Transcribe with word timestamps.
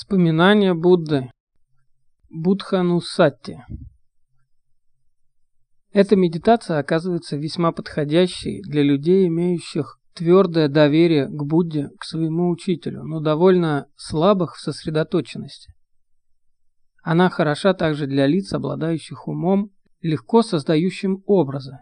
Вспоминания 0.00 0.72
Будды. 0.72 1.30
Будханусатти. 2.30 3.62
Эта 5.92 6.16
медитация 6.16 6.78
оказывается 6.78 7.36
весьма 7.36 7.70
подходящей 7.70 8.62
для 8.62 8.82
людей, 8.82 9.28
имеющих 9.28 9.98
твердое 10.14 10.68
доверие 10.68 11.26
к 11.26 11.44
Будде, 11.44 11.90
к 11.98 12.04
своему 12.04 12.48
учителю, 12.48 13.02
но 13.02 13.20
довольно 13.20 13.88
слабых 13.94 14.56
в 14.56 14.60
сосредоточенности. 14.60 15.74
Она 17.02 17.28
хороша 17.28 17.74
также 17.74 18.06
для 18.06 18.26
лиц, 18.26 18.54
обладающих 18.54 19.28
умом, 19.28 19.70
легко 20.00 20.40
создающим 20.40 21.22
образы. 21.26 21.76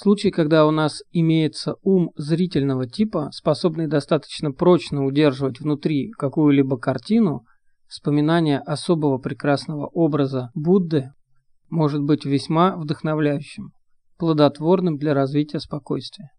Случае, 0.00 0.30
когда 0.30 0.64
у 0.64 0.70
нас 0.70 1.02
имеется 1.10 1.74
ум 1.82 2.12
зрительного 2.14 2.86
типа, 2.86 3.30
способный 3.32 3.88
достаточно 3.88 4.52
прочно 4.52 5.04
удерживать 5.04 5.58
внутри 5.58 6.12
какую-либо 6.12 6.78
картину, 6.78 7.42
вспоминание 7.88 8.60
особого 8.60 9.18
прекрасного 9.18 9.88
образа 9.88 10.52
Будды 10.54 11.10
может 11.68 12.00
быть 12.00 12.24
весьма 12.24 12.76
вдохновляющим, 12.76 13.72
плодотворным 14.18 14.98
для 14.98 15.14
развития 15.14 15.58
спокойствия. 15.58 16.30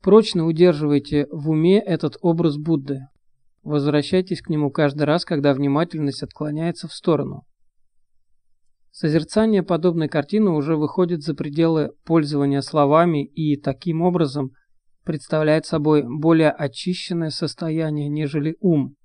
Прочно 0.00 0.46
удерживайте 0.46 1.26
в 1.30 1.50
уме 1.50 1.78
этот 1.78 2.16
образ 2.22 2.56
Будды. 2.56 3.00
Возвращайтесь 3.62 4.40
к 4.40 4.48
нему 4.48 4.70
каждый 4.70 5.02
раз, 5.02 5.26
когда 5.26 5.52
внимательность 5.52 6.22
отклоняется 6.22 6.88
в 6.88 6.94
сторону. 6.94 7.42
Созерцание 9.00 9.62
подобной 9.62 10.08
картины 10.08 10.50
уже 10.50 10.76
выходит 10.76 11.22
за 11.22 11.32
пределы 11.32 11.92
пользования 12.04 12.60
словами 12.62 13.24
и 13.24 13.56
таким 13.56 14.02
образом 14.02 14.50
представляет 15.04 15.66
собой 15.66 16.02
более 16.04 16.50
очищенное 16.50 17.30
состояние, 17.30 18.08
нежели 18.08 18.56
ум, 18.58 18.96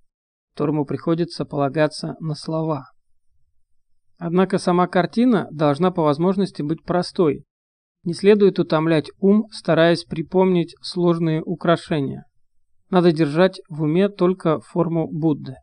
которому 0.55 0.85
приходится 0.85 1.45
полагаться 1.45 2.15
на 2.19 2.33
слова. 2.33 2.85
Однако 4.17 4.57
сама 4.57 4.87
картина 4.87 5.47
должна 5.51 5.91
по 5.91 6.01
возможности 6.01 6.63
быть 6.63 6.83
простой. 6.83 7.43
Не 8.03 8.15
следует 8.15 8.57
утомлять 8.57 9.11
ум, 9.19 9.45
стараясь 9.51 10.05
припомнить 10.05 10.75
сложные 10.81 11.43
украшения. 11.43 12.25
Надо 12.89 13.11
держать 13.11 13.61
в 13.69 13.83
уме 13.83 14.09
только 14.09 14.59
форму 14.59 15.07
Будды. 15.07 15.57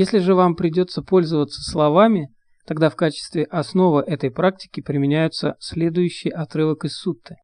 Если 0.00 0.18
же 0.18 0.36
вам 0.36 0.54
придется 0.54 1.02
пользоваться 1.02 1.60
словами, 1.60 2.32
тогда 2.66 2.88
в 2.88 2.94
качестве 2.94 3.42
основы 3.42 4.02
этой 4.02 4.30
практики 4.30 4.80
применяются 4.80 5.56
следующий 5.58 6.30
отрывок 6.30 6.84
из 6.84 6.94
сутты. 6.94 7.34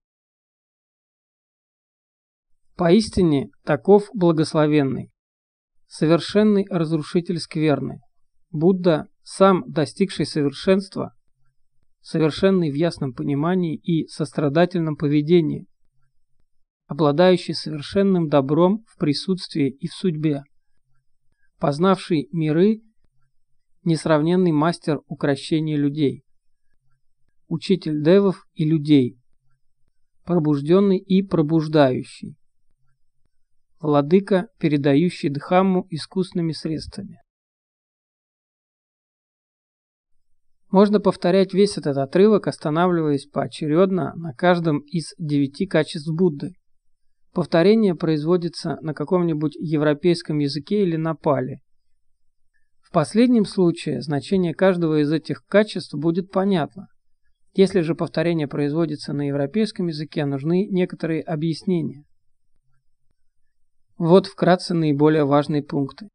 Поистине, 2.77 3.49
таков 3.65 4.09
благословенный, 4.15 5.11
совершенный 5.89 6.65
разрушитель 6.71 7.41
скверны, 7.41 7.99
Будда, 8.53 9.09
сам 9.25 9.65
достигший 9.67 10.25
совершенства, 10.25 11.13
совершенный 12.03 12.71
в 12.71 12.75
ясном 12.75 13.15
понимании 13.15 13.75
и 13.75 14.07
сострадательном 14.07 14.95
поведении, 14.95 15.67
обладающий 16.87 17.55
совершенным 17.55 18.29
добром 18.29 18.85
в 18.87 18.97
присутствии 18.97 19.71
и 19.71 19.89
в 19.89 19.93
судьбе, 19.93 20.45
познавший 21.59 22.29
миры, 22.33 22.83
несравненный 23.85 24.53
мастер 24.53 25.01
укращения 25.07 25.77
людей, 25.77 26.25
учитель 27.49 28.03
девов 28.03 28.47
и 28.55 28.65
людей, 28.65 29.19
пробужденный 30.25 30.99
и 30.99 31.23
пробуждающий, 31.23 32.37
владыка, 33.81 34.49
передающий 34.59 35.29
Дхамму 35.29 35.87
искусными 35.91 36.53
средствами. 36.53 37.21
Можно 40.71 40.99
повторять 40.99 41.55
весь 41.55 41.79
этот 41.79 41.97
отрывок, 41.99 42.49
останавливаясь 42.49 43.27
поочередно 43.27 44.13
на 44.17 44.33
каждом 44.33 44.81
из 44.81 45.15
девяти 45.19 45.67
качеств 45.67 46.11
Будды– 46.13 46.55
Повторение 47.35 47.97
производится 47.97 48.79
на 48.81 48.95
каком-нибудь 48.95 49.57
европейском 49.57 50.39
языке 50.39 50.85
или 50.85 50.95
на 50.95 51.17
пале. 51.17 51.61
В 52.81 52.93
последнем 52.93 53.45
случае 53.45 54.03
значение 54.03 54.55
каждого 54.55 55.03
из 55.03 55.11
этих 55.11 55.45
качеств 55.45 55.95
будет 55.95 56.31
понятно. 56.31 56.87
Если 57.53 57.81
же 57.81 57.97
повторение 57.97 58.47
производится 58.47 59.13
на 59.13 59.27
европейском 59.27 59.89
языке, 59.89 60.25
нужны 60.27 60.69
некоторые 60.71 61.23
объяснения. 61.23 62.05
Вот 63.99 64.27
вкратце 64.27 64.73
наиболее 64.73 65.25
важные 65.25 65.65
пункты. 65.65 66.09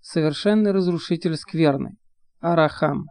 Совершенный 0.00 0.72
разрушитель 0.72 1.36
скверны. 1.36 1.96
Арахам. 2.40 3.08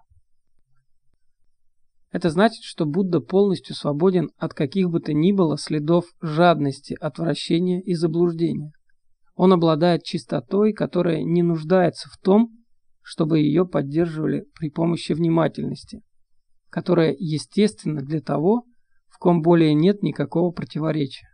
Это 2.12 2.30
значит, 2.30 2.64
что 2.64 2.86
Будда 2.86 3.20
полностью 3.20 3.76
свободен 3.76 4.30
от 4.38 4.54
каких 4.54 4.90
бы 4.90 5.00
то 5.00 5.14
ни 5.14 5.32
было 5.32 5.58
следов 5.58 6.06
жадности, 6.22 6.96
отвращения 7.00 7.82
и 7.82 7.94
заблуждения. 7.96 8.72
Он 9.36 9.54
обладает 9.54 10.04
чистотой, 10.04 10.74
которая 10.74 11.22
не 11.24 11.44
нуждается 11.44 12.10
в 12.10 12.18
том, 12.18 12.52
чтобы 13.02 13.40
ее 13.40 13.66
поддерживали 13.66 14.46
при 14.58 14.70
помощи 14.70 15.14
внимательности, 15.14 16.02
которая 16.70 17.16
естественна 17.18 18.02
для 18.02 18.22
того, 18.22 18.64
в 19.08 19.20
ком 19.20 19.42
более 19.42 19.74
нет 19.74 20.02
никакого 20.02 20.52
противоречия. 20.52 21.28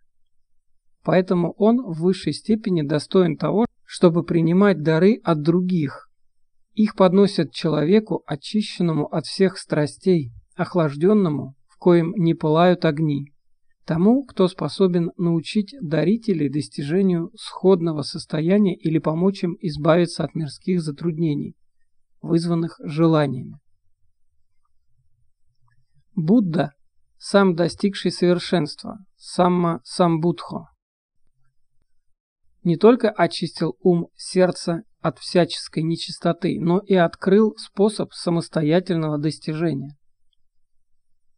Поэтому 1.03 1.53
он 1.57 1.81
в 1.81 2.01
высшей 2.01 2.34
степени 2.34 2.81
достоин 2.81 3.38
того, 3.38 3.66
чтобы 3.84 4.23
принимать 4.23 4.81
дары 4.81 5.19
от 5.23 5.41
других. 5.41 6.09
Их 6.73 6.95
подносят 6.95 7.51
человеку, 7.51 8.23
очищенному 8.25 9.05
от 9.05 9.25
всех 9.25 9.57
страстей, 9.57 10.31
охлажденному, 10.56 11.56
в 11.68 11.78
коем 11.78 12.14
не 12.16 12.34
пылают 12.34 12.86
огни, 12.86 13.34
тому, 13.86 14.24
кто 14.25 14.47
способен 14.47 15.12
научить 15.18 15.75
дарителей 15.81 16.50
достижению 16.50 17.31
сходного 17.36 18.02
состояния 18.02 18.75
или 18.75 19.00
помочь 19.00 19.44
им 19.44 19.58
избавиться 19.59 20.24
от 20.24 20.36
мирских 20.36 20.81
затруднений, 20.81 21.56
вызванных 22.22 22.80
желаниями. 22.84 23.59
Будда, 26.16 26.72
сам 27.18 27.56
достигший 27.56 28.12
совершенства, 28.12 29.00
самма 29.18 29.81
самбудхо, 29.84 30.68
не 32.64 32.78
только 32.78 33.09
очистил 33.09 33.75
ум 33.81 34.08
сердца 34.16 34.84
от 35.02 35.20
всяческой 35.20 35.84
нечистоты, 35.84 36.59
но 36.62 36.80
и 36.80 36.96
открыл 36.96 37.56
способ 37.58 38.14
самостоятельного 38.14 39.18
достижения. 39.18 39.97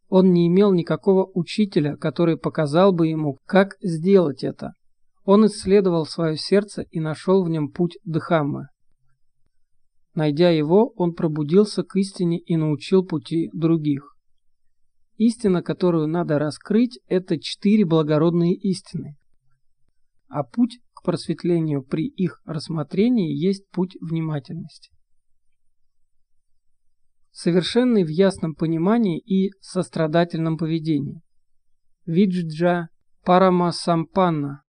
Он 0.08 0.32
не 0.32 0.46
имел 0.46 0.72
никакого 0.72 1.28
учителя, 1.34 1.96
который 1.96 2.38
показал 2.38 2.92
бы 2.92 3.08
ему, 3.08 3.38
как 3.44 3.76
сделать 3.80 4.44
это. 4.44 4.72
Он 5.24 5.46
исследовал 5.46 6.06
свое 6.06 6.36
сердце 6.36 6.82
и 6.90 7.00
нашел 7.00 7.44
в 7.44 7.48
нем 7.48 7.70
путь 7.70 7.98
Дхаммы. 8.04 8.68
Найдя 10.14 10.50
его, 10.50 10.92
он 10.96 11.12
пробудился 11.12 11.82
к 11.82 11.96
истине 11.96 12.38
и 12.38 12.56
научил 12.56 13.04
пути 13.04 13.50
других. 13.52 14.14
Истина, 15.16 15.62
которую 15.62 16.06
надо 16.06 16.38
раскрыть, 16.38 17.00
это 17.06 17.38
четыре 17.38 17.84
благородные 17.84 18.54
истины. 18.54 19.16
А 20.28 20.44
путь 20.44 20.78
к 20.94 21.02
просветлению 21.02 21.82
при 21.82 22.06
их 22.06 22.40
рассмотрении 22.44 23.34
есть 23.34 23.68
путь 23.70 23.96
внимательности 24.00 24.95
совершенный 27.36 28.02
в 28.02 28.08
ясном 28.08 28.54
понимании 28.54 29.18
и 29.20 29.50
сострадательном 29.60 30.56
поведении. 30.56 31.20
Виджджа 32.06 32.88
Парамасампанна. 33.24 34.62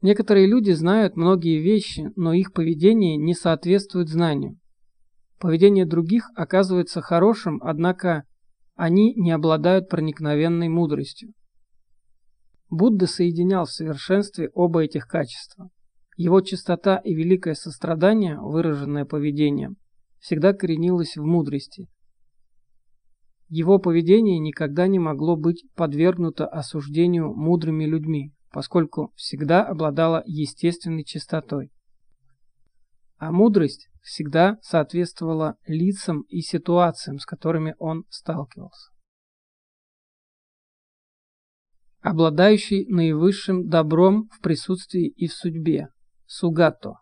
Некоторые 0.00 0.46
люди 0.46 0.70
знают 0.70 1.14
многие 1.14 1.60
вещи, 1.60 2.10
но 2.16 2.32
их 2.32 2.54
поведение 2.54 3.18
не 3.18 3.34
соответствует 3.34 4.08
знанию. 4.08 4.58
Поведение 5.38 5.84
других 5.84 6.30
оказывается 6.34 7.02
хорошим, 7.02 7.60
однако 7.62 8.24
они 8.74 9.14
не 9.14 9.32
обладают 9.32 9.90
проникновенной 9.90 10.70
мудростью. 10.70 11.34
Будда 12.70 13.06
соединял 13.06 13.66
в 13.66 13.70
совершенстве 13.70 14.48
оба 14.54 14.84
этих 14.84 15.06
качества. 15.06 15.68
Его 16.16 16.40
чистота 16.40 16.96
и 16.96 17.12
великое 17.12 17.52
сострадание, 17.52 18.38
выраженное 18.40 19.04
поведением, 19.04 19.76
всегда 20.22 20.54
коренилось 20.54 21.16
в 21.16 21.22
мудрости. 21.22 21.88
Его 23.48 23.78
поведение 23.78 24.38
никогда 24.38 24.86
не 24.86 24.98
могло 24.98 25.36
быть 25.36 25.66
подвергнуто 25.74 26.46
осуждению 26.46 27.34
мудрыми 27.34 27.84
людьми, 27.84 28.32
поскольку 28.50 29.12
всегда 29.16 29.62
обладало 29.66 30.22
естественной 30.24 31.04
чистотой. 31.04 31.70
А 33.18 33.30
мудрость 33.30 33.90
всегда 34.00 34.56
соответствовала 34.62 35.56
лицам 35.66 36.22
и 36.28 36.40
ситуациям, 36.40 37.18
с 37.18 37.26
которыми 37.26 37.74
он 37.78 38.04
сталкивался. 38.08 38.92
обладающий 42.02 42.84
наивысшим 42.88 43.68
добром 43.68 44.28
в 44.32 44.40
присутствии 44.40 45.06
и 45.06 45.28
в 45.28 45.32
судьбе, 45.32 45.88
сугато. 46.26 47.01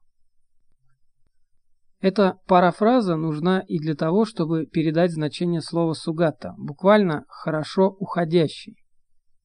Эта 2.00 2.38
парафраза 2.46 3.16
нужна 3.16 3.60
и 3.60 3.78
для 3.78 3.94
того, 3.94 4.24
чтобы 4.24 4.64
передать 4.64 5.12
значение 5.12 5.60
слова 5.60 5.92
сугата, 5.92 6.54
буквально 6.56 7.24
«хорошо 7.28 7.88
уходящий». 7.98 8.76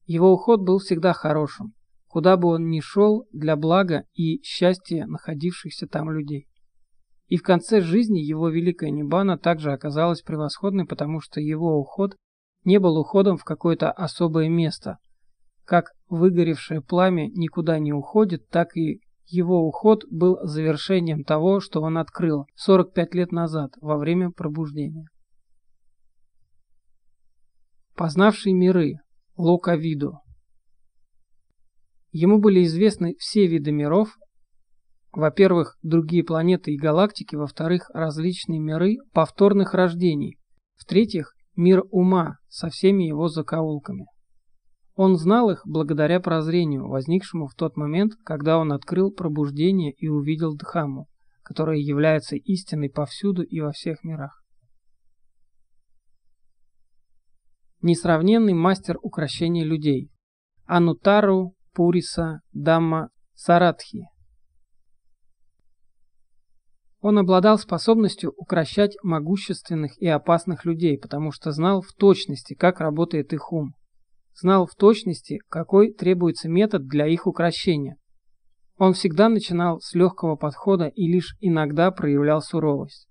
Его 0.06 0.32
уход 0.32 0.62
был 0.62 0.78
всегда 0.78 1.12
хорошим, 1.12 1.74
куда 2.08 2.38
бы 2.38 2.48
он 2.48 2.70
ни 2.70 2.80
шел 2.80 3.26
для 3.30 3.56
блага 3.56 4.04
и 4.14 4.42
счастья 4.42 5.04
находившихся 5.06 5.86
там 5.86 6.10
людей. 6.10 6.46
И 7.26 7.36
в 7.36 7.42
конце 7.42 7.82
жизни 7.82 8.20
его 8.20 8.48
великая 8.48 8.90
Нибана 8.90 9.36
также 9.36 9.72
оказалась 9.72 10.22
превосходной, 10.22 10.86
потому 10.86 11.20
что 11.20 11.40
его 11.40 11.78
уход 11.78 12.16
не 12.64 12.78
был 12.78 12.96
уходом 12.96 13.36
в 13.36 13.44
какое-то 13.44 13.90
особое 13.90 14.48
место. 14.48 14.98
Как 15.64 15.90
выгоревшее 16.08 16.80
пламя 16.80 17.28
никуда 17.28 17.78
не 17.80 17.92
уходит, 17.92 18.48
так 18.48 18.76
и 18.76 19.00
его 19.26 19.66
уход 19.66 20.04
был 20.10 20.38
завершением 20.42 21.24
того, 21.24 21.60
что 21.60 21.82
он 21.82 21.98
открыл 21.98 22.46
45 22.54 23.14
лет 23.14 23.32
назад, 23.32 23.72
во 23.80 23.98
время 23.98 24.30
пробуждения. 24.30 25.06
Познавший 27.94 28.52
миры, 28.52 28.94
Луковиду. 29.36 30.20
Ему 32.10 32.38
были 32.38 32.64
известны 32.64 33.14
все 33.18 33.46
виды 33.46 33.72
миров, 33.72 34.16
во-первых, 35.12 35.78
другие 35.82 36.24
планеты 36.24 36.72
и 36.72 36.78
галактики, 36.78 37.36
во-вторых, 37.36 37.90
различные 37.94 38.60
миры 38.60 38.96
повторных 39.12 39.72
рождений, 39.72 40.38
в-третьих, 40.76 41.32
мир 41.56 41.84
ума 41.90 42.36
со 42.48 42.68
всеми 42.68 43.04
его 43.04 43.28
закоулками. 43.28 44.06
Он 44.96 45.16
знал 45.16 45.50
их 45.50 45.60
благодаря 45.66 46.20
прозрению, 46.20 46.88
возникшему 46.88 47.48
в 47.48 47.54
тот 47.54 47.76
момент, 47.76 48.14
когда 48.24 48.58
он 48.58 48.72
открыл 48.72 49.12
пробуждение 49.12 49.92
и 49.92 50.08
увидел 50.08 50.56
Дхамму, 50.56 51.06
которая 51.42 51.76
является 51.76 52.36
истиной 52.36 52.88
повсюду 52.88 53.42
и 53.42 53.60
во 53.60 53.72
всех 53.72 54.02
мирах. 54.04 54.42
Несравненный 57.82 58.54
мастер 58.54 58.96
украшения 59.02 59.64
людей. 59.64 60.10
Анутару 60.64 61.54
Пуриса 61.74 62.40
Дамма 62.54 63.10
Сарадхи. 63.34 64.08
Он 67.00 67.18
обладал 67.18 67.58
способностью 67.58 68.32
укращать 68.34 68.96
могущественных 69.02 70.00
и 70.00 70.06
опасных 70.06 70.64
людей, 70.64 70.98
потому 70.98 71.32
что 71.32 71.52
знал 71.52 71.82
в 71.82 71.92
точности, 71.92 72.54
как 72.54 72.80
работает 72.80 73.34
их 73.34 73.52
ум 73.52 73.74
знал 74.36 74.66
в 74.66 74.74
точности, 74.74 75.40
какой 75.48 75.92
требуется 75.92 76.48
метод 76.48 76.86
для 76.86 77.06
их 77.06 77.26
укрощения. 77.26 77.96
Он 78.76 78.92
всегда 78.92 79.28
начинал 79.28 79.80
с 79.80 79.94
легкого 79.94 80.36
подхода 80.36 80.86
и 80.86 81.06
лишь 81.10 81.36
иногда 81.40 81.90
проявлял 81.90 82.42
суровость. 82.42 83.08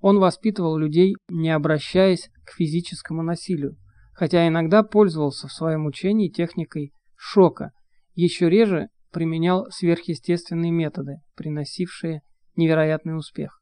Он 0.00 0.18
воспитывал 0.18 0.76
людей, 0.76 1.14
не 1.28 1.50
обращаясь 1.50 2.30
к 2.44 2.52
физическому 2.52 3.22
насилию, 3.22 3.76
хотя 4.12 4.46
иногда 4.46 4.82
пользовался 4.82 5.48
в 5.48 5.52
своем 5.52 5.86
учении 5.86 6.28
техникой 6.28 6.92
шока, 7.16 7.72
еще 8.14 8.48
реже 8.48 8.88
применял 9.10 9.66
сверхъестественные 9.70 10.70
методы, 10.70 11.16
приносившие 11.34 12.20
невероятный 12.54 13.16
успех. 13.16 13.60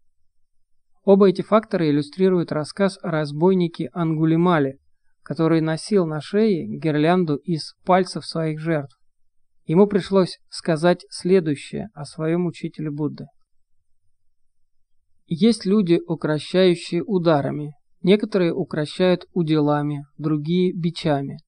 Оба 1.05 1.31
эти 1.31 1.43
фактора 1.43 1.89
иллюстрируют 1.89 2.53
рассказ 2.53 2.99
о 3.03 3.11
разбойнике 3.11 3.89
Ангулимале, 3.93 4.79
который 5.23 5.61
носил 5.61 6.07
на 6.07 6.21
шее 6.21 6.67
гирлянду 6.67 7.37
из 7.37 7.75
пальцев 7.85 8.25
своих 8.27 8.61
жертв. 8.61 8.99
Ему 9.65 9.87
пришлось 9.87 10.39
сказать 10.49 11.05
следующее 11.09 11.89
о 11.95 12.05
своем 12.05 12.47
учителе 12.47 12.91
Будды. 12.91 13.27
Есть 15.27 15.65
люди, 15.65 16.01
укращающие 16.07 17.03
ударами, 17.03 17.73
некоторые 18.03 18.53
укращают 18.53 19.27
уделами, 19.33 20.05
другие– 20.19 20.73
бичами. 20.75 21.39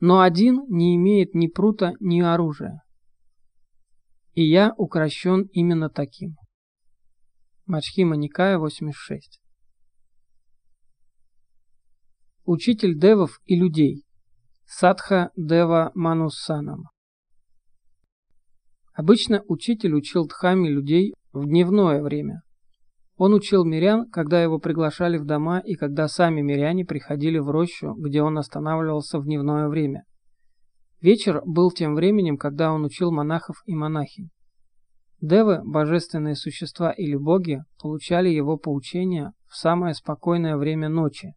Но 0.00 0.20
один 0.20 0.62
не 0.68 0.94
имеет 0.94 1.34
ни 1.34 1.48
прута, 1.48 1.94
ни 1.98 2.20
оружия. 2.20 2.82
И 4.34 4.48
я 4.48 4.72
укращен 4.76 5.48
именно 5.52 5.88
таким. 5.88 6.36
Мачхима 7.66 8.16
Никая 8.16 8.58
86 8.58 9.40
учитель 12.48 12.98
девов 12.98 13.42
и 13.44 13.56
людей. 13.56 14.04
Садха 14.64 15.30
Дева 15.36 15.92
Манусанам. 15.94 16.84
Обычно 18.94 19.42
учитель 19.48 19.92
учил 19.92 20.26
дхами 20.26 20.66
людей 20.66 21.12
в 21.34 21.44
дневное 21.44 22.02
время. 22.02 22.40
Он 23.18 23.34
учил 23.34 23.66
мирян, 23.66 24.08
когда 24.10 24.42
его 24.42 24.58
приглашали 24.58 25.18
в 25.18 25.26
дома 25.26 25.58
и 25.60 25.74
когда 25.74 26.08
сами 26.08 26.40
миряне 26.40 26.86
приходили 26.86 27.36
в 27.38 27.50
рощу, 27.50 27.92
где 27.98 28.22
он 28.22 28.38
останавливался 28.38 29.18
в 29.18 29.24
дневное 29.24 29.68
время. 29.68 30.04
Вечер 31.02 31.42
был 31.44 31.70
тем 31.70 31.94
временем, 31.94 32.38
когда 32.38 32.72
он 32.72 32.82
учил 32.82 33.12
монахов 33.12 33.56
и 33.66 33.74
монахинь. 33.74 34.30
Девы, 35.20 35.60
божественные 35.62 36.34
существа 36.34 36.92
или 36.92 37.14
боги, 37.14 37.58
получали 37.78 38.30
его 38.30 38.56
поучения 38.56 39.34
в 39.46 39.54
самое 39.54 39.92
спокойное 39.92 40.56
время 40.56 40.88
ночи, 40.88 41.34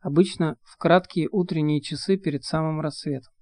обычно 0.00 0.56
в 0.62 0.76
краткие 0.76 1.28
утренние 1.30 1.80
часы 1.80 2.16
перед 2.16 2.44
самым 2.44 2.80
рассветом. 2.80 3.32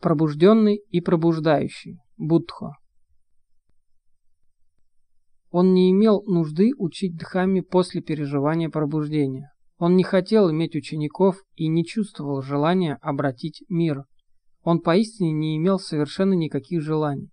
Пробужденный 0.00 0.76
и 0.90 1.00
пробуждающий. 1.00 1.98
Буддхо. 2.16 2.76
Он 5.50 5.72
не 5.72 5.90
имел 5.90 6.22
нужды 6.24 6.72
учить 6.76 7.16
Дхамми 7.16 7.60
после 7.60 8.02
переживания 8.02 8.68
пробуждения. 8.68 9.50
Он 9.78 9.96
не 9.96 10.02
хотел 10.02 10.50
иметь 10.50 10.76
учеников 10.76 11.42
и 11.54 11.68
не 11.68 11.84
чувствовал 11.84 12.42
желания 12.42 12.98
обратить 13.00 13.64
мир. 13.68 14.04
Он 14.62 14.80
поистине 14.80 15.32
не 15.32 15.56
имел 15.56 15.78
совершенно 15.78 16.34
никаких 16.34 16.82
желаний. 16.82 17.30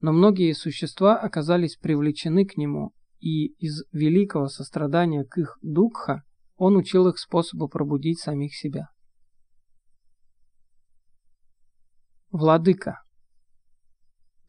Но 0.00 0.12
многие 0.12 0.52
существа 0.54 1.18
оказались 1.18 1.76
привлечены 1.76 2.46
к 2.46 2.56
нему 2.56 2.92
и 3.20 3.46
из 3.58 3.84
великого 3.92 4.48
сострадания 4.48 5.24
к 5.24 5.38
их 5.38 5.58
дукха 5.62 6.22
он 6.56 6.76
учил 6.76 7.08
их 7.08 7.18
способу 7.18 7.68
пробудить 7.68 8.20
самих 8.20 8.54
себя. 8.54 8.88
Владыка. 12.30 13.02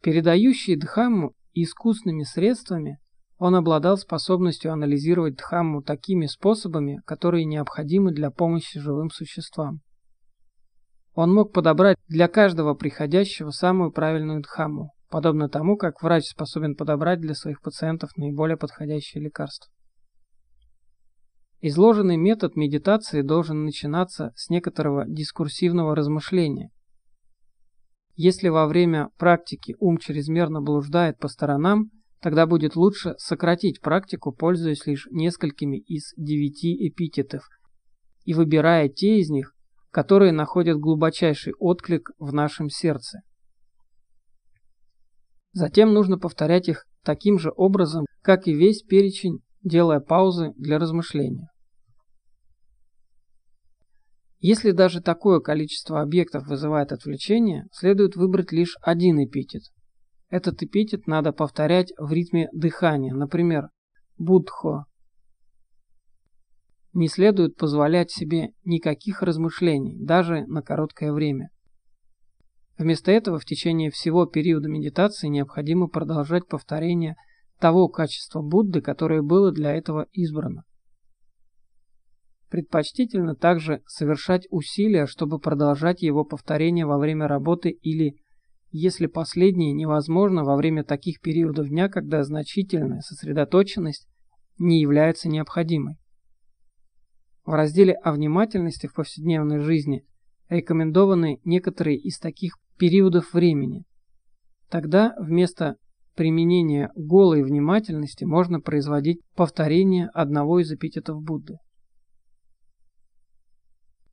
Передающий 0.02 0.76
Дхамму 0.76 1.34
искусными 1.54 2.24
средствами, 2.24 2.98
он 3.38 3.54
обладал 3.54 3.96
способностью 3.96 4.72
анализировать 4.72 5.36
Дхамму 5.36 5.82
такими 5.82 6.26
способами, 6.26 7.00
которые 7.06 7.46
необходимы 7.46 8.12
для 8.12 8.30
помощи 8.30 8.78
живым 8.78 9.10
существам. 9.10 9.80
Он 11.14 11.32
мог 11.32 11.52
подобрать 11.52 11.96
для 12.06 12.28
каждого 12.28 12.74
приходящего 12.74 13.50
самую 13.50 13.92
правильную 13.92 14.42
Дхамму, 14.42 14.92
подобно 15.10 15.48
тому, 15.48 15.76
как 15.76 16.02
врач 16.02 16.24
способен 16.28 16.76
подобрать 16.76 17.20
для 17.20 17.34
своих 17.34 17.60
пациентов 17.60 18.16
наиболее 18.16 18.56
подходящее 18.56 19.22
лекарство. 19.24 19.70
Изложенный 21.60 22.16
метод 22.16 22.56
медитации 22.56 23.20
должен 23.20 23.64
начинаться 23.64 24.32
с 24.34 24.48
некоторого 24.48 25.04
дискурсивного 25.06 25.94
размышления. 25.94 26.70
Если 28.14 28.48
во 28.48 28.66
время 28.66 29.10
практики 29.18 29.76
ум 29.78 29.98
чрезмерно 29.98 30.62
блуждает 30.62 31.18
по 31.18 31.28
сторонам, 31.28 31.90
тогда 32.20 32.46
будет 32.46 32.76
лучше 32.76 33.14
сократить 33.18 33.80
практику, 33.80 34.32
пользуясь 34.32 34.86
лишь 34.86 35.06
несколькими 35.10 35.78
из 35.78 36.14
девяти 36.16 36.88
эпитетов 36.88 37.42
и 38.24 38.32
выбирая 38.32 38.88
те 38.88 39.18
из 39.18 39.30
них, 39.30 39.54
которые 39.90 40.32
находят 40.32 40.78
глубочайший 40.78 41.54
отклик 41.58 42.10
в 42.18 42.32
нашем 42.32 42.68
сердце. 42.70 43.20
Затем 45.60 45.92
нужно 45.92 46.16
повторять 46.16 46.70
их 46.70 46.86
таким 47.04 47.38
же 47.38 47.52
образом, 47.54 48.06
как 48.22 48.46
и 48.46 48.54
весь 48.54 48.80
перечень, 48.82 49.40
делая 49.62 50.00
паузы 50.00 50.54
для 50.56 50.78
размышления. 50.78 51.50
Если 54.38 54.70
даже 54.70 55.02
такое 55.02 55.40
количество 55.40 56.00
объектов 56.00 56.46
вызывает 56.46 56.92
отвлечение, 56.92 57.66
следует 57.72 58.16
выбрать 58.16 58.52
лишь 58.52 58.74
один 58.80 59.22
эпитет. 59.22 59.64
Этот 60.30 60.62
эпитет 60.62 61.06
надо 61.06 61.30
повторять 61.30 61.92
в 61.98 62.10
ритме 62.10 62.48
дыхания, 62.54 63.12
например, 63.12 63.68
будхо. 64.16 64.86
Не 66.94 67.08
следует 67.08 67.56
позволять 67.56 68.10
себе 68.10 68.54
никаких 68.64 69.20
размышлений, 69.20 70.02
даже 70.02 70.46
на 70.46 70.62
короткое 70.62 71.12
время. 71.12 71.50
Вместо 72.80 73.12
этого 73.12 73.38
в 73.38 73.44
течение 73.44 73.90
всего 73.90 74.24
периода 74.24 74.70
медитации 74.70 75.28
необходимо 75.28 75.86
продолжать 75.86 76.48
повторение 76.48 77.16
того 77.58 77.88
качества 77.88 78.40
Будды, 78.40 78.80
которое 78.80 79.20
было 79.20 79.52
для 79.52 79.74
этого 79.74 80.06
избрано. 80.12 80.64
Предпочтительно 82.48 83.36
также 83.36 83.82
совершать 83.86 84.46
усилия, 84.48 85.04
чтобы 85.04 85.38
продолжать 85.38 86.00
его 86.00 86.24
повторение 86.24 86.86
во 86.86 86.96
время 86.96 87.28
работы 87.28 87.68
или, 87.68 88.16
если 88.70 89.08
последнее 89.08 89.74
невозможно, 89.74 90.42
во 90.42 90.56
время 90.56 90.82
таких 90.82 91.20
периодов 91.20 91.68
дня, 91.68 91.90
когда 91.90 92.24
значительная 92.24 93.02
сосредоточенность 93.02 94.08
не 94.58 94.80
является 94.80 95.28
необходимой. 95.28 95.96
В 97.44 97.52
разделе 97.52 97.92
о 97.92 98.12
внимательности 98.12 98.86
в 98.86 98.94
повседневной 98.94 99.58
жизни 99.58 100.06
рекомендованы 100.48 101.40
некоторые 101.44 101.98
из 101.98 102.18
таких 102.18 102.54
периодов 102.80 103.34
времени. 103.34 103.84
Тогда 104.70 105.14
вместо 105.18 105.76
применения 106.16 106.90
голой 106.96 107.42
внимательности 107.42 108.24
можно 108.24 108.58
производить 108.58 109.20
повторение 109.36 110.08
одного 110.14 110.60
из 110.60 110.72
эпитетов 110.72 111.22
Будды. 111.22 111.58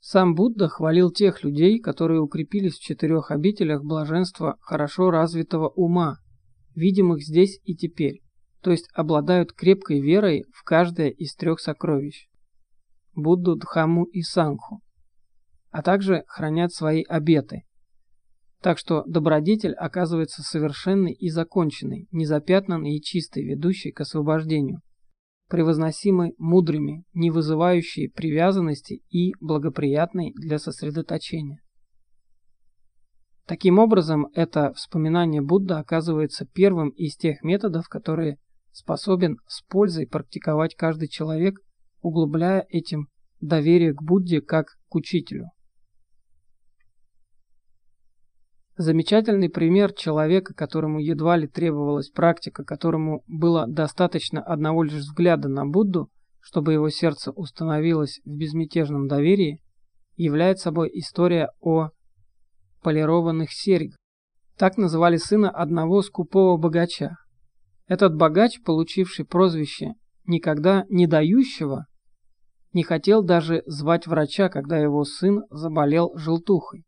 Сам 0.01 0.35
Будда 0.35 0.67
хвалил 0.67 1.11
тех 1.11 1.45
людей, 1.45 1.79
которые 1.79 2.19
укрепились 2.19 2.75
в 2.75 2.83
четырех 2.83 3.31
обителях 3.31 3.85
блаженства 3.85 4.57
хорошо 4.59 5.11
развитого 5.11 5.69
ума, 5.69 6.17
видимых 6.75 7.23
здесь 7.23 7.61
и 7.63 7.73
теперь, 7.73 8.21
то 8.61 8.71
есть 8.71 8.89
обладают 8.93 9.53
крепкой 9.53 10.01
верой 10.01 10.43
в 10.53 10.63
каждое 10.63 11.09
из 11.09 11.35
трех 11.35 11.61
сокровищ– 11.61 12.27
Будду, 13.15 13.55
Дхаму 13.55 14.03
и 14.03 14.21
Сангху, 14.21 14.81
а 15.71 15.81
также 15.81 16.23
хранят 16.27 16.73
свои 16.73 17.03
обеты. 17.03 17.63
Так 18.61 18.79
что 18.79 19.03
добродетель 19.05 19.73
оказывается 19.73 20.41
совершенной 20.41 21.13
и 21.13 21.29
законченной, 21.29 22.07
незапятнанной 22.11 22.95
и 22.95 23.01
чистой, 23.01 23.43
ведущей 23.43 23.91
к 23.91 24.01
освобождению 24.01 24.81
превозносимы 25.47 26.33
мудрыми, 26.37 27.03
не 27.13 27.31
вызывающие 27.31 28.09
привязанности 28.09 29.01
и 29.09 29.33
благоприятной 29.39 30.33
для 30.35 30.59
сосредоточения. 30.59 31.61
Таким 33.45 33.79
образом, 33.79 34.27
это 34.33 34.73
вспоминание 34.73 35.41
Будда 35.41 35.79
оказывается 35.79 36.45
первым 36.45 36.89
из 36.89 37.15
тех 37.15 37.43
методов, 37.43 37.87
которые 37.87 38.39
способен 38.71 39.37
с 39.47 39.61
пользой 39.63 40.05
практиковать 40.05 40.75
каждый 40.75 41.07
человек, 41.07 41.59
углубляя 42.01 42.65
этим 42.67 43.07
доверие 43.39 43.93
к 43.93 44.03
Будде 44.03 44.41
как 44.41 44.65
к 44.89 44.95
учителю. 44.95 45.45
Замечательный 48.79 49.49
пример 49.49 49.91
человека, 49.91 50.53
которому 50.53 50.99
едва 50.99 51.35
ли 51.35 51.47
требовалась 51.47 52.11
практика, 52.11 52.63
которому 52.63 53.23
было 53.25 53.65
достаточно 53.67 54.39
одного 54.39 54.83
лишь 54.83 54.93
взгляда 54.93 55.49
на 55.49 55.65
Будду, 55.65 56.11
чтобы 56.39 56.73
его 56.73 56.91
сердце 56.91 57.31
установилось 57.31 58.21
в 58.23 58.29
безмятежном 58.29 59.07
доверии, 59.07 59.63
является 60.15 60.65
собой 60.65 60.91
история 60.93 61.49
о 61.59 61.89
полированных 62.83 63.51
серьгах. 63.51 63.97
Так 64.59 64.77
называли 64.77 65.17
сына 65.17 65.49
одного 65.49 66.03
скупого 66.03 66.55
богача. 66.57 67.15
Этот 67.87 68.15
богач, 68.15 68.61
получивший 68.63 69.25
прозвище 69.25 69.93
«никогда 70.25 70.85
не 70.89 71.07
дающего», 71.07 71.87
не 72.73 72.83
хотел 72.83 73.23
даже 73.23 73.63
звать 73.65 74.05
врача, 74.05 74.49
когда 74.49 74.77
его 74.77 75.03
сын 75.03 75.45
заболел 75.49 76.15
желтухой. 76.15 76.85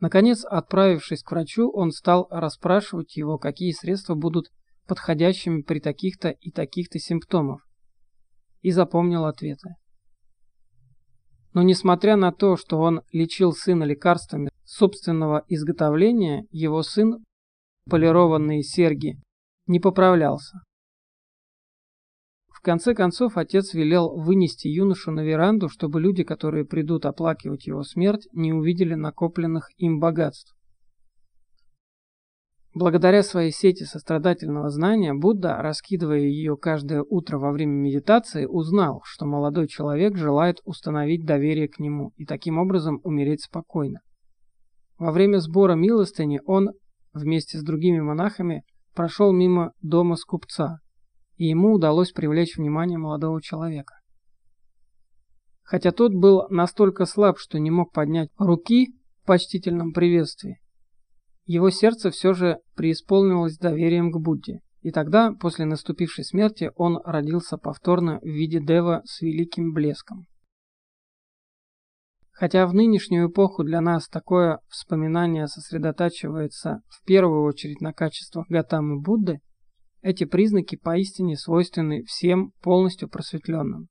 Наконец, 0.00 0.44
отправившись 0.44 1.22
к 1.22 1.30
врачу, 1.30 1.70
он 1.70 1.90
стал 1.90 2.26
расспрашивать 2.30 3.16
его, 3.16 3.36
какие 3.36 3.72
средства 3.72 4.14
будут 4.14 4.50
подходящими 4.86 5.60
при 5.60 5.78
таких-то 5.78 6.30
и 6.30 6.50
таких-то 6.50 6.98
симптомах, 6.98 7.66
и 8.62 8.70
запомнил 8.70 9.26
ответы. 9.26 9.76
Но 11.52 11.62
несмотря 11.62 12.16
на 12.16 12.32
то, 12.32 12.56
что 12.56 12.78
он 12.78 13.02
лечил 13.12 13.52
сына 13.52 13.84
лекарствами 13.84 14.50
собственного 14.64 15.44
изготовления, 15.48 16.46
его 16.50 16.82
сын, 16.82 17.24
полированные 17.88 18.62
серьги, 18.62 19.20
не 19.66 19.80
поправлялся. 19.80 20.60
В 22.60 22.62
конце 22.62 22.92
концов, 22.94 23.38
отец 23.38 23.72
велел 23.72 24.14
вынести 24.14 24.68
юношу 24.68 25.10
на 25.12 25.20
веранду, 25.20 25.70
чтобы 25.70 25.98
люди, 25.98 26.24
которые 26.24 26.66
придут 26.66 27.06
оплакивать 27.06 27.66
его 27.66 27.82
смерть, 27.82 28.28
не 28.34 28.52
увидели 28.52 28.92
накопленных 28.92 29.70
им 29.78 29.98
богатств. 29.98 30.54
Благодаря 32.74 33.22
своей 33.22 33.50
сети 33.50 33.84
сострадательного 33.84 34.68
знания, 34.68 35.14
Будда, 35.14 35.56
раскидывая 35.56 36.18
ее 36.18 36.58
каждое 36.58 37.02
утро 37.02 37.38
во 37.38 37.50
время 37.50 37.72
медитации, 37.72 38.44
узнал, 38.44 39.00
что 39.04 39.24
молодой 39.24 39.66
человек 39.66 40.18
желает 40.18 40.58
установить 40.64 41.24
доверие 41.24 41.66
к 41.66 41.78
нему 41.78 42.12
и 42.16 42.26
таким 42.26 42.58
образом 42.58 43.00
умереть 43.04 43.42
спокойно. 43.42 44.00
Во 44.98 45.12
время 45.12 45.38
сбора 45.38 45.76
милостыни 45.76 46.42
он, 46.44 46.72
вместе 47.14 47.56
с 47.56 47.62
другими 47.62 48.00
монахами, 48.00 48.64
прошел 48.94 49.32
мимо 49.32 49.72
дома 49.80 50.16
скупца, 50.16 50.80
и 51.40 51.46
ему 51.46 51.72
удалось 51.72 52.12
привлечь 52.12 52.58
внимание 52.58 52.98
молодого 52.98 53.40
человека. 53.40 53.94
Хотя 55.62 55.90
тот 55.90 56.12
был 56.12 56.46
настолько 56.50 57.06
слаб, 57.06 57.38
что 57.38 57.58
не 57.58 57.70
мог 57.70 57.94
поднять 57.94 58.28
руки 58.36 58.92
в 59.22 59.26
почтительном 59.26 59.94
приветствии, 59.94 60.60
его 61.46 61.70
сердце 61.70 62.10
все 62.10 62.34
же 62.34 62.58
преисполнилось 62.76 63.56
доверием 63.56 64.12
к 64.12 64.18
Будде, 64.20 64.60
и 64.82 64.90
тогда, 64.90 65.32
после 65.32 65.64
наступившей 65.64 66.24
смерти, 66.24 66.72
он 66.76 67.00
родился 67.06 67.56
повторно 67.56 68.18
в 68.20 68.26
виде 68.26 68.60
Дева 68.60 69.00
с 69.06 69.22
великим 69.22 69.72
блеском. 69.72 70.26
Хотя 72.32 72.66
в 72.66 72.74
нынешнюю 72.74 73.30
эпоху 73.30 73.64
для 73.64 73.80
нас 73.80 74.08
такое 74.08 74.58
вспоминание 74.68 75.46
сосредотачивается 75.46 76.82
в 76.88 77.02
первую 77.06 77.44
очередь 77.44 77.80
на 77.80 77.94
качествах 77.94 78.44
Гатамы 78.50 79.00
Будды, 79.00 79.40
эти 80.02 80.24
признаки 80.24 80.76
поистине 80.76 81.36
свойственны 81.36 82.02
всем 82.04 82.52
полностью 82.62 83.08
просветленным. 83.08 83.88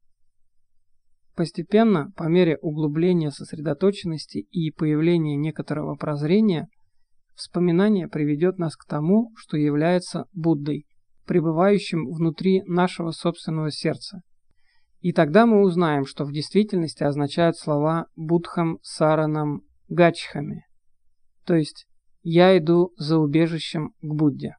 Постепенно, 1.36 2.12
по 2.18 2.24
мере 2.24 2.58
углубления 2.58 3.32
сосредоточенности 3.32 4.40
и 4.40 4.72
появления 4.72 5.38
некоторого 5.38 5.96
прозрения, 5.96 6.68
вспоминание 7.36 8.10
приведет 8.10 8.58
нас 8.58 8.76
к 8.76 8.86
тому, 8.86 9.32
что 9.38 9.56
является 9.56 10.26
Буддой, 10.34 10.86
пребывающим 11.26 12.12
внутри 12.12 12.64
нашего 12.64 13.12
собственного 13.12 13.72
сердца. 13.72 14.22
И 15.00 15.14
тогда 15.14 15.46
мы 15.46 15.62
узнаем, 15.62 16.06
что 16.06 16.26
в 16.26 16.34
действительности 16.34 17.04
означают 17.04 17.56
слова 17.58 18.08
Будхам 18.18 18.80
Саранам 18.82 19.62
Гачхами, 19.88 20.66
то 21.46 21.56
есть 21.56 21.88
«я 22.22 22.58
иду 22.58 22.92
за 22.98 23.18
убежищем 23.18 23.94
к 24.02 24.14
Будде». 24.14 24.59